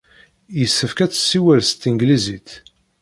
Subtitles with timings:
[0.59, 2.49] Yessefk ad tessiwel s tanglizit.